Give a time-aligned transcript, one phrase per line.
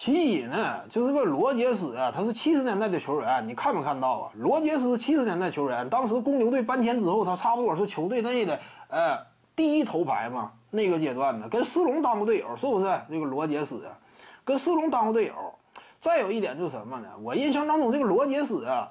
[0.00, 4.32] 其一呢，就是个罗杰斯啊，他是七十年代的球员，你看没看到啊？
[4.36, 8.58] 罗杰斯七十年代球员，当时公牛队搬迁之后，他差不多是球队内的
[8.88, 9.18] 呃
[9.54, 12.86] 第一头牌嘛，那个阶段的，跟斯隆当过队友，是不是？
[13.10, 13.92] 这个罗杰斯啊，
[14.42, 15.34] 跟斯隆当过队友。
[16.00, 17.10] 再有一点就是什么呢？
[17.20, 18.90] 我印象当中，这个罗杰斯啊，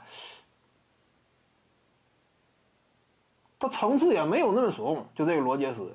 [3.58, 5.92] 他层次也没有那么怂，就这个罗杰斯。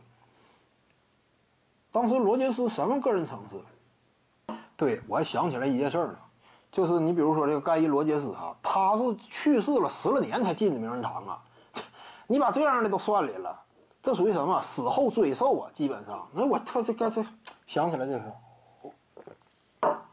[1.92, 3.60] 当时罗杰斯什么个人层次？
[4.76, 6.18] 对，我还想起来一件事儿呢，
[6.72, 11.38] 就是你比如说这个盖伊·罗杰斯啊，他是去世了十来年才进的名人堂啊，
[12.26, 13.60] 你把这样的都算里了，
[14.02, 15.70] 这属于什么死后追授啊？
[15.72, 17.24] 基本上，那我特这刚才
[17.66, 18.24] 想起来这事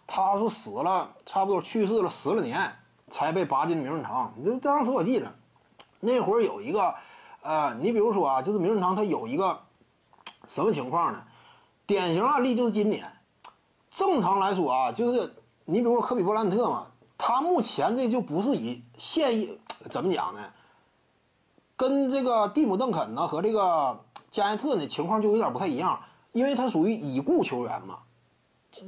[0.05, 2.71] 他是死了差不多去世了十来年
[3.09, 4.31] 才被拔进名人堂。
[4.35, 5.33] 你就当时我记着，
[5.99, 6.93] 那会儿有一个，
[7.41, 9.59] 呃，你比如说啊，就是名人堂它有一个
[10.47, 11.23] 什么情况呢？
[11.87, 13.11] 典型案例就是今年。
[13.91, 15.31] 正常来说啊，就是
[15.65, 16.87] 你比如说科比布兰特嘛，
[17.17, 20.39] 他目前这就不是以现役怎么讲呢？
[21.75, 25.99] 跟这个蒂姆邓肯呢和这个加内特呢情况就有点不太一样，
[26.31, 27.97] 因为他属于已故球员嘛，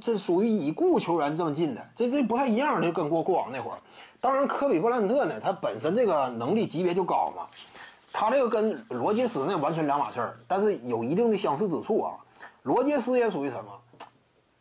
[0.01, 3.77] 这属于已故球员这么进的，这这不太一样，就跟过过往那会儿。
[4.21, 7.45] 当然，科比布兰特呢，他本身这个能力级别就高嘛，
[8.13, 12.15] 他这个跟罗杰斯呢完全两码事儿，但是有一定的相似之处啊。
[12.61, 13.71] 罗杰斯也属于什么？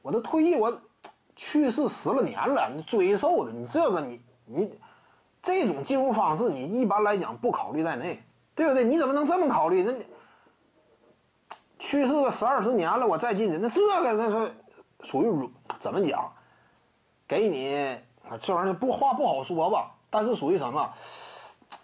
[0.03, 0.83] 我都退役，我
[1.35, 4.79] 去世十来年了，你追授的，你这个你你
[5.41, 8.23] 这种进入方式，你一般来讲不考虑在内，
[8.55, 8.85] 对不对？
[8.85, 9.83] 你怎么能这么考虑？
[9.83, 10.07] 那你
[11.79, 14.55] 去世个十二十年了，我再进去，那这个那是
[15.03, 16.31] 属于怎么讲？
[17.27, 17.99] 给你
[18.39, 20.93] 这玩意儿不话不好说吧，但是属于什么？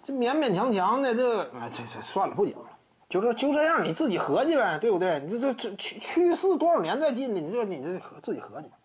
[0.03, 2.55] 这勉勉强强的，这哎这这算了，不讲。
[3.09, 5.19] 就是就这样，你自己合计呗，对不对？
[5.21, 8.77] 你这这这去去世多少年再进的，你这你这自己合计吧。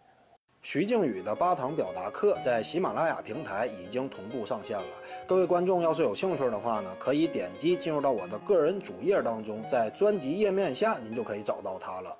[0.61, 4.85] 徐静宇的八堂表达课在喜马拉雅平台已经同步上线了，
[5.27, 12.17] 各位观众要是有兴趣的话呢，可以点击进入到我的个人主页当中，在专辑页面下您就可以找到它了。